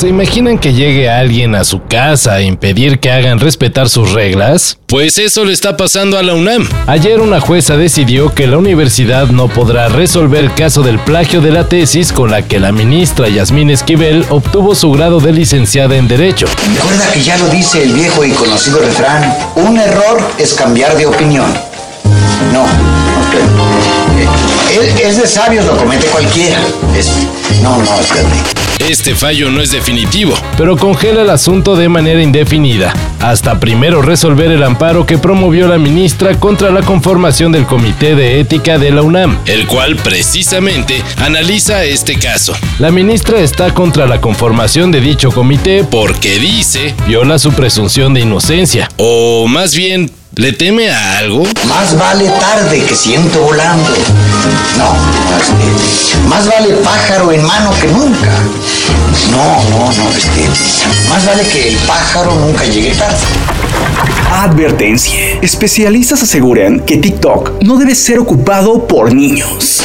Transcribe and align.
¿Se 0.00 0.08
imaginan 0.08 0.58
que 0.58 0.72
llegue 0.72 1.10
alguien 1.10 1.54
a 1.54 1.62
su 1.62 1.84
casa 1.84 2.32
a 2.32 2.40
impedir 2.40 3.00
que 3.00 3.10
hagan 3.10 3.38
respetar 3.38 3.90
sus 3.90 4.12
reglas? 4.12 4.78
Pues 4.86 5.18
eso 5.18 5.44
le 5.44 5.52
está 5.52 5.76
pasando 5.76 6.16
a 6.16 6.22
la 6.22 6.32
UNAM. 6.32 6.66
Ayer 6.86 7.20
una 7.20 7.38
jueza 7.38 7.76
decidió 7.76 8.34
que 8.34 8.46
la 8.46 8.56
universidad 8.56 9.26
no 9.26 9.48
podrá 9.48 9.88
resolver 9.88 10.42
el 10.42 10.54
caso 10.54 10.82
del 10.82 10.98
plagio 11.00 11.42
de 11.42 11.50
la 11.50 11.68
tesis 11.68 12.14
con 12.14 12.30
la 12.30 12.40
que 12.40 12.58
la 12.58 12.72
ministra 12.72 13.28
Yasmín 13.28 13.68
Esquivel 13.68 14.24
obtuvo 14.30 14.74
su 14.74 14.90
grado 14.90 15.20
de 15.20 15.34
licenciada 15.34 15.96
en 15.96 16.08
Derecho. 16.08 16.46
Recuerda 16.74 17.12
que 17.12 17.22
ya 17.22 17.36
lo 17.36 17.50
dice 17.50 17.82
el 17.82 17.92
viejo 17.92 18.24
y 18.24 18.30
conocido 18.30 18.78
refrán, 18.78 19.36
un 19.56 19.76
error 19.76 20.18
es 20.38 20.54
cambiar 20.54 20.96
de 20.96 21.04
opinión. 21.04 21.52
No, 22.54 22.64
no 22.64 22.72
Es, 24.82 24.98
es 24.98 25.20
de 25.20 25.28
sabios, 25.28 25.66
lo 25.66 25.76
comete 25.76 26.06
cualquiera. 26.06 26.56
Es, 26.96 27.10
no, 27.60 27.76
no, 27.76 28.00
espérate. 28.00 28.59
Este 28.88 29.14
fallo 29.14 29.50
no 29.50 29.60
es 29.60 29.70
definitivo, 29.70 30.34
pero 30.56 30.76
congela 30.76 31.22
el 31.22 31.30
asunto 31.30 31.76
de 31.76 31.88
manera 31.88 32.22
indefinida, 32.22 32.92
hasta 33.20 33.60
primero 33.60 34.02
resolver 34.02 34.50
el 34.50 34.62
amparo 34.62 35.06
que 35.06 35.18
promovió 35.18 35.68
la 35.68 35.78
ministra 35.78 36.34
contra 36.40 36.70
la 36.70 36.82
conformación 36.82 37.52
del 37.52 37.66
Comité 37.66 38.14
de 38.14 38.40
Ética 38.40 38.78
de 38.78 38.90
la 38.90 39.02
UNAM, 39.02 39.38
el 39.46 39.66
cual 39.66 39.96
precisamente 39.96 41.02
analiza 41.18 41.84
este 41.84 42.18
caso. 42.18 42.54
La 42.78 42.90
ministra 42.90 43.40
está 43.40 43.74
contra 43.74 44.06
la 44.06 44.20
conformación 44.20 44.90
de 44.90 45.00
dicho 45.00 45.30
comité 45.30 45.84
porque 45.84 46.38
dice 46.38 46.94
viola 47.06 47.38
su 47.38 47.52
presunción 47.52 48.14
de 48.14 48.20
inocencia, 48.20 48.88
o 48.96 49.46
más 49.46 49.74
bien 49.74 50.10
¿Le 50.36 50.52
teme 50.52 50.88
a 50.88 51.18
algo? 51.18 51.42
Más 51.66 51.98
vale 51.98 52.28
tarde 52.28 52.84
que 52.84 52.94
siento 52.94 53.42
volando. 53.42 53.90
No, 54.78 54.94
este, 55.38 56.26
más 56.28 56.46
vale 56.48 56.74
pájaro 56.76 57.32
en 57.32 57.44
mano 57.44 57.70
que 57.80 57.88
nunca. 57.88 58.30
No, 59.30 59.62
no, 59.70 59.92
no, 59.92 60.10
este, 60.16 60.48
más 61.08 61.26
vale 61.26 61.42
que 61.48 61.68
el 61.68 61.76
pájaro 61.78 62.34
nunca 62.34 62.64
llegue 62.64 62.94
tarde. 62.94 63.16
Advertencia. 64.32 65.38
Especialistas 65.42 66.22
aseguran 66.22 66.80
que 66.80 66.96
TikTok 66.96 67.62
no 67.62 67.76
debe 67.76 67.94
ser 67.94 68.18
ocupado 68.18 68.86
por 68.86 69.12
niños. 69.12 69.82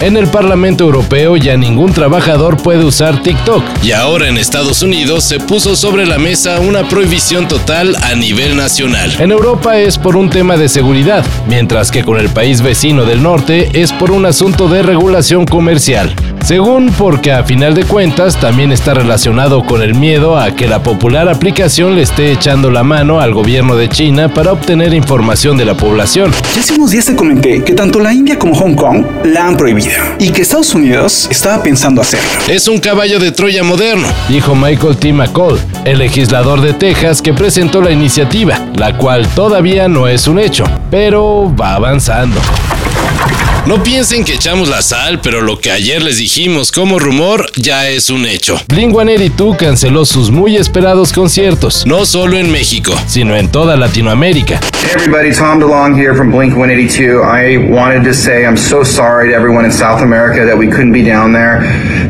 En 0.00 0.16
el 0.16 0.26
Parlamento 0.26 0.84
Europeo 0.84 1.36
ya 1.36 1.56
ningún 1.56 1.92
trabajador 1.92 2.56
puede 2.56 2.84
usar 2.84 3.22
TikTok 3.22 3.62
y 3.82 3.92
ahora 3.92 4.28
en 4.28 4.36
Estados 4.36 4.82
Unidos 4.82 5.24
se 5.24 5.38
puso 5.38 5.76
sobre 5.76 6.04
la 6.04 6.18
mesa 6.18 6.60
una 6.60 6.88
prohibición 6.88 7.48
total 7.48 7.96
a 8.02 8.14
nivel 8.14 8.56
nacional. 8.56 9.14
En 9.18 9.30
Europa 9.30 9.78
es 9.78 9.96
por 9.96 10.16
un 10.16 10.30
tema 10.30 10.56
de 10.56 10.68
seguridad, 10.68 11.24
mientras 11.48 11.90
que 11.90 12.04
con 12.04 12.18
el 12.18 12.28
país 12.28 12.60
vecino 12.60 13.04
del 13.04 13.22
norte 13.22 13.70
es 13.80 13.92
por 13.92 14.10
un 14.10 14.26
asunto 14.26 14.68
de 14.68 14.82
regulación 14.82 15.46
comercial. 15.46 16.14
Según 16.44 16.92
porque 16.98 17.32
a 17.32 17.42
final 17.42 17.74
de 17.74 17.84
cuentas 17.84 18.38
también 18.38 18.70
está 18.70 18.92
relacionado 18.92 19.64
con 19.64 19.80
el 19.80 19.94
miedo 19.94 20.38
a 20.38 20.54
que 20.54 20.68
la 20.68 20.82
popular 20.82 21.26
aplicación 21.30 21.94
le 21.94 22.02
esté 22.02 22.32
echando 22.32 22.70
la 22.70 22.82
mano 22.82 23.18
al 23.18 23.32
gobierno 23.32 23.76
de 23.76 23.88
China 23.88 24.28
para 24.28 24.52
obtener 24.52 24.92
información 24.92 25.56
de 25.56 25.64
la 25.64 25.74
población. 25.74 26.32
Ya 26.54 26.60
hace 26.60 26.74
unos 26.74 26.90
días 26.90 27.06
te 27.06 27.16
comenté 27.16 27.64
que 27.64 27.72
tanto 27.72 27.98
la 27.98 28.12
India 28.12 28.38
como 28.38 28.54
Hong 28.56 28.74
Kong 28.74 29.06
la 29.24 29.46
han 29.46 29.56
prohibido 29.56 29.96
y 30.18 30.28
que 30.32 30.42
Estados 30.42 30.74
Unidos 30.74 31.28
estaba 31.30 31.62
pensando 31.62 32.02
hacerlo. 32.02 32.28
Es 32.46 32.68
un 32.68 32.78
caballo 32.78 33.18
de 33.18 33.32
Troya 33.32 33.64
moderno, 33.64 34.06
dijo 34.28 34.54
Michael 34.54 34.98
T. 34.98 35.14
McCall, 35.14 35.58
el 35.86 35.98
legislador 35.98 36.60
de 36.60 36.74
Texas 36.74 37.22
que 37.22 37.32
presentó 37.32 37.80
la 37.80 37.90
iniciativa, 37.90 38.60
la 38.76 38.98
cual 38.98 39.26
todavía 39.28 39.88
no 39.88 40.08
es 40.08 40.28
un 40.28 40.38
hecho, 40.38 40.64
pero 40.90 41.50
va 41.58 41.74
avanzando. 41.74 42.38
No 43.66 43.82
piensen 43.82 44.24
que 44.24 44.34
echamos 44.34 44.68
la 44.68 44.82
sal, 44.82 45.20
pero 45.22 45.40
lo 45.40 45.58
que 45.58 45.70
ayer 45.70 46.02
les 46.02 46.18
dijimos 46.18 46.70
como 46.70 46.98
rumor 46.98 47.50
ya 47.56 47.88
es 47.88 48.10
un 48.10 48.26
hecho. 48.26 48.60
Blink-182 48.68 49.56
canceló 49.56 50.04
sus 50.04 50.30
muy 50.30 50.56
esperados 50.56 51.14
conciertos, 51.14 51.86
no 51.86 52.04
solo 52.04 52.36
en 52.36 52.52
México, 52.52 52.94
sino 53.06 53.34
en 53.34 53.48
toda 53.48 53.78
Latinoamérica. 53.78 54.60
Hey 54.74 54.90
everybody, 54.94 55.32
Tom 55.32 55.60
DeLong 55.60 55.96
here 55.96 56.14
from 56.14 56.30
Blink-182. 56.30 57.22
I 57.24 57.56
wanted 57.72 58.04
to 58.04 58.12
say 58.12 58.44
I'm 58.44 58.58
so 58.58 58.84
sorry 58.84 59.30
to 59.30 59.34
everyone 59.34 59.64
in 59.64 59.72
South 59.72 60.02
America 60.02 60.44
that 60.44 60.58
we 60.58 60.68
couldn't 60.68 60.92
be 60.92 61.02
down 61.02 61.32
there. 61.32 61.62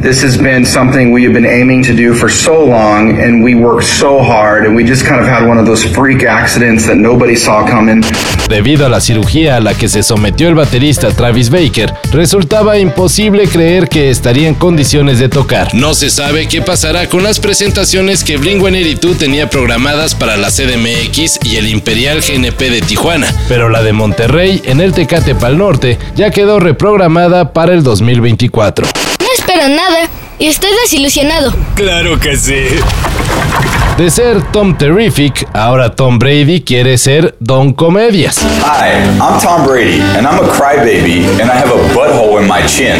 This 0.00 0.22
has 0.22 0.38
been 0.38 0.64
something 0.64 1.12
we 1.12 1.22
have 1.24 1.34
been 1.34 1.44
aiming 1.44 1.84
to 1.84 1.94
do 1.94 2.14
for 2.14 2.30
so 2.30 2.64
long, 2.64 3.20
and 3.20 3.44
we 3.44 3.54
worked 3.54 3.84
so 3.84 4.22
hard, 4.22 4.64
and 4.64 4.74
we 4.74 4.84
just 4.84 5.04
kind 5.04 5.20
of 5.20 5.26
had 5.26 5.46
one 5.46 5.58
of 5.58 5.66
those 5.66 5.84
freak 5.84 6.24
accidents 6.24 6.86
that 6.86 6.96
nobody 6.96 7.36
saw 7.36 7.66
coming. 7.66 8.02
Debido 8.48 8.86
a 8.86 8.88
la 8.88 9.00
cirugía 9.00 9.58
a 9.58 9.60
la 9.60 9.74
que 9.74 9.88
se 9.88 10.02
sometió 10.02 10.48
el 10.48 10.54
baterista 10.54 11.10
Travis 11.10 11.41
Baker, 11.50 11.92
resultaba 12.12 12.78
imposible 12.78 13.46
creer 13.48 13.88
que 13.88 14.10
estaría 14.10 14.48
en 14.48 14.54
condiciones 14.54 15.18
de 15.18 15.28
tocar. 15.28 15.74
No 15.74 15.94
se 15.94 16.10
sabe 16.10 16.48
qué 16.48 16.62
pasará 16.62 17.08
con 17.08 17.22
las 17.22 17.40
presentaciones 17.40 18.24
que 18.24 18.38
Blink-182 18.38 19.16
tenía 19.16 19.48
programadas 19.50 20.14
para 20.14 20.36
la 20.36 20.50
CDMX 20.50 21.40
y 21.44 21.56
el 21.56 21.68
Imperial 21.68 22.20
GNP 22.20 22.70
de 22.70 22.82
Tijuana, 22.82 23.32
pero 23.48 23.68
la 23.68 23.82
de 23.82 23.92
Monterrey 23.92 24.62
en 24.64 24.80
el 24.80 24.92
Tecate 24.92 25.34
Pal 25.34 25.58
Norte 25.58 25.98
ya 26.14 26.30
quedó 26.30 26.60
reprogramada 26.60 27.52
para 27.52 27.72
el 27.74 27.82
2024. 27.82 28.86
No 29.20 29.26
espero 29.36 29.68
nada 29.68 30.08
y 30.38 30.46
estoy 30.46 30.70
desilusionado. 30.82 31.54
Claro 31.74 32.18
que 32.18 32.36
sí. 32.36 32.66
De 33.96 34.10
ser 34.10 34.42
Tom 34.52 34.74
Terrific, 34.74 35.46
ahora 35.52 35.94
Tom 35.94 36.18
Brady 36.18 36.62
quiere 36.62 36.96
ser 36.96 37.36
Don 37.38 37.72
Comedias. 37.74 38.40
Hi, 38.64 38.94
I'm 39.20 39.38
Tom 39.40 39.66
Brady, 39.66 40.00
and 40.16 40.26
I'm 40.26 40.38
a 40.42 40.48
crybaby, 40.48 41.24
and 41.40 41.50
I 41.50 41.54
have 41.54 41.70
a 41.70 41.94
butthole 41.94 42.40
in 42.40 42.48
my 42.48 42.62
chin. 42.66 42.96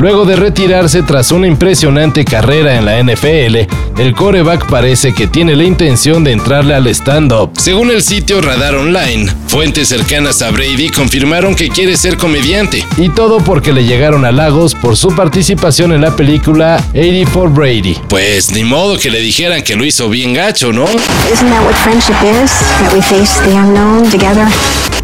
Luego 0.00 0.24
de 0.24 0.34
retirarse 0.34 1.02
tras 1.02 1.30
una 1.30 1.46
impresionante 1.46 2.24
carrera 2.24 2.74
en 2.74 2.84
la 2.84 3.00
NFL, 3.00 4.00
el 4.00 4.14
coreback 4.14 4.66
parece 4.66 5.14
que 5.14 5.28
tiene 5.28 5.54
la 5.54 5.64
intención 5.64 6.24
de 6.24 6.32
entrarle 6.32 6.74
al 6.74 6.88
stand-up. 6.88 7.52
Según 7.56 7.90
el 7.90 8.02
sitio 8.02 8.40
Radar 8.40 8.74
Online, 8.74 9.32
fuentes 9.46 9.88
cercanas 9.88 10.42
a 10.42 10.50
Brady 10.50 10.90
confirmaron 10.90 11.54
que 11.54 11.68
quiere 11.68 11.96
ser 11.96 12.16
comediante. 12.16 12.84
Y 12.96 13.08
todo 13.10 13.38
porque 13.38 13.72
le 13.72 13.84
llegaron 13.84 14.24
halagos 14.24 14.74
por 14.74 14.96
su 14.96 15.14
participación 15.14 15.92
en 15.92 16.00
la 16.00 16.16
película 16.16 16.82
84 16.90 17.50
Brady. 17.50 17.96
Pues 18.08 18.50
ni 18.50 18.64
modo 18.64 18.98
que 18.98 19.10
le 19.10 19.20
dijeran 19.20 19.62
que 19.62 19.76
lo 19.76 19.84
hizo 19.84 20.08
bien 20.10 20.34
gacho, 20.34 20.72
¿no? 20.72 20.84
Isn't 20.84 21.48
that 21.50 21.64
what 21.64 21.74
friendship 21.74 22.16
is? 22.42 22.50
That 22.80 22.92
we 22.92 23.00
face 23.00 23.40
the 23.44 23.56
unknown 23.56 24.10
together? 24.10 24.48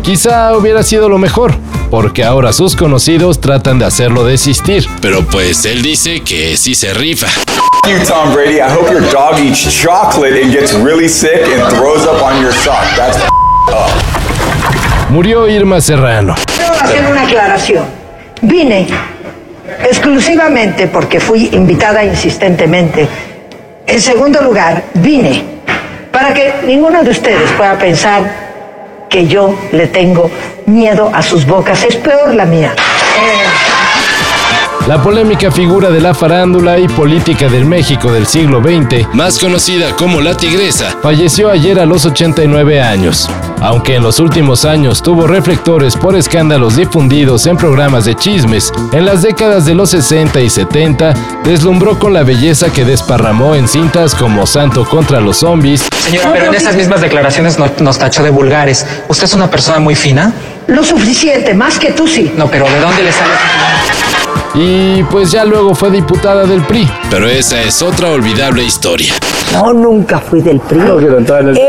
Quizá 0.03 0.57
hubiera 0.57 0.83
sido 0.83 1.09
lo 1.09 1.19
mejor, 1.19 1.55
porque 1.91 2.25
ahora 2.25 2.53
sus 2.53 2.77
conocidos 2.77 3.41
tratan 3.41 3.79
de 3.79 3.87
hacerlo 3.87 4.25
desistir. 4.25 4.87
Pero 5.03 5.25
pues 5.27 5.65
él 5.65 5.83
dice 5.83 6.21
que 6.21 6.57
sí 6.57 6.75
se 6.75 6.95
rifa. 6.95 7.27
you, 7.87 7.99
Tom 8.07 8.33
Brady. 8.33 8.61
I 8.61 8.71
hope 8.71 8.91
your 8.91 9.03
dog 9.11 9.39
eats 9.39 9.67
chocolate 9.69 10.41
and 10.43 10.53
gets 10.53 10.73
really 10.75 11.09
sick 11.09 11.43
and 11.47 11.69
throws 11.75 12.07
up 12.07 12.23
on 12.23 12.41
your 12.41 12.53
sock. 12.53 12.85
That's 12.97 13.19
up. 13.19 13.91
Murió 15.11 15.49
Irma 15.49 15.81
Serrano. 15.81 16.37
Quiero 16.47 16.75
hacer 16.75 17.07
una 17.11 17.23
aclaración. 17.23 17.85
Vine 18.43 18.87
exclusivamente 19.89 20.87
porque 20.87 21.19
fui 21.19 21.49
invitada 21.53 22.05
insistentemente. 22.05 23.09
En 23.87 24.01
segundo 24.01 24.41
lugar, 24.41 24.85
vine 24.95 25.43
para 26.13 26.33
que 26.33 26.55
ninguno 26.65 27.03
de 27.03 27.11
ustedes 27.11 27.51
pueda 27.57 27.77
pensar 27.79 28.50
que 29.11 29.27
yo 29.27 29.55
le 29.73 29.89
tengo 29.89 30.31
miedo 30.67 31.11
a 31.13 31.21
sus 31.21 31.45
bocas. 31.45 31.83
Es 31.85 31.97
peor 31.97 32.35
la 32.35 32.47
mía. 32.47 32.75
La 34.91 35.01
polémica 35.01 35.53
figura 35.53 35.89
de 35.89 36.01
la 36.01 36.13
farándula 36.15 36.77
y 36.77 36.89
política 36.89 37.47
del 37.49 37.65
México 37.65 38.11
del 38.11 38.27
siglo 38.27 38.61
XX, 38.61 39.07
más 39.15 39.39
conocida 39.39 39.95
como 39.95 40.21
la 40.21 40.37
Tigresa, 40.37 40.97
falleció 41.01 41.49
ayer 41.49 41.79
a 41.79 41.87
los 41.87 42.07
89 42.07 42.83
años. 42.83 43.31
Aunque 43.61 43.95
en 43.95 44.03
los 44.03 44.19
últimos 44.19 44.65
años 44.65 45.01
tuvo 45.01 45.29
reflectores 45.29 45.95
por 45.95 46.17
escándalos 46.17 46.75
difundidos 46.75 47.47
en 47.47 47.57
programas 47.57 48.05
de 48.05 48.17
chismes, 48.17 48.73
en 48.91 49.07
las 49.07 49.23
décadas 49.23 49.65
de 49.65 49.77
los 49.77 49.91
60 49.91 50.41
y 50.41 50.51
70 50.51 51.15
deslumbró 51.45 51.97
con 51.97 52.13
la 52.13 52.25
belleza 52.25 52.73
que 52.73 52.85
desparramó 52.85 53.55
en 53.55 53.69
cintas 53.69 54.17
como 54.17 54.45
Santo 54.45 54.85
contra 54.85 55.21
los 55.21 55.37
zombies. 55.37 55.89
Señora, 56.01 56.33
pero 56.33 56.47
en 56.47 56.55
esas 56.57 56.75
mismas 56.75 57.01
declaraciones 57.01 57.61
no- 57.61 57.71
nos 57.79 57.97
tachó 57.97 58.25
de 58.25 58.31
vulgares. 58.31 58.85
¿Usted 59.07 59.23
es 59.27 59.35
una 59.35 59.49
persona 59.49 59.79
muy 59.79 59.95
fina? 59.95 60.33
Lo 60.67 60.83
suficiente, 60.83 61.55
más 61.55 61.79
que 61.79 61.93
tú 61.93 62.09
sí. 62.09 62.33
No, 62.37 62.49
pero 62.51 62.65
¿de 62.69 62.81
dónde 62.81 63.05
le 63.05 63.13
sale? 63.13 63.31
Y 64.55 65.03
pues 65.05 65.31
ya 65.31 65.45
luego 65.45 65.75
fue 65.75 65.91
diputada 65.91 66.45
del 66.45 66.63
PRI. 66.63 66.89
Pero 67.11 67.29
esa 67.29 67.63
es 67.63 67.83
otra 67.83 68.11
olvidable 68.11 68.65
historia. 68.65 69.15
No, 69.53 69.73
nunca 69.73 70.19
fui 70.19 70.41
del 70.41 70.61
PRI. 70.61 70.81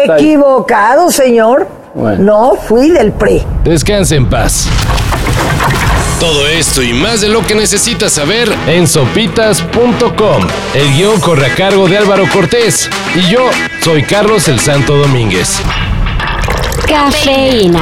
Equivocado, 0.07 1.11
señor. 1.11 1.67
No 1.93 2.55
fui 2.55 2.89
del 2.89 3.11
PRI. 3.11 3.43
Descanse 3.63 4.15
en 4.15 4.29
paz. 4.29 4.67
Todo 6.19 6.47
esto 6.47 6.83
y 6.83 6.93
más 6.93 7.21
de 7.21 7.29
lo 7.29 7.45
que 7.45 7.55
necesitas 7.55 8.13
saber 8.13 8.47
en 8.67 8.87
sopitas.com. 8.87 10.47
El 10.75 10.93
guion 10.93 11.19
corre 11.19 11.47
a 11.47 11.55
cargo 11.55 11.87
de 11.87 11.97
Álvaro 11.97 12.25
Cortés 12.31 12.89
y 13.15 13.21
yo 13.31 13.39
soy 13.83 14.03
Carlos 14.03 14.47
el 14.47 14.59
Santo 14.59 14.95
Domínguez. 14.97 15.59
Cafeína. 16.87 17.81